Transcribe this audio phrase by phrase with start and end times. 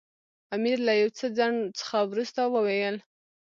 [0.55, 2.95] امیر له یو څه ځنډ څخه وروسته وویل.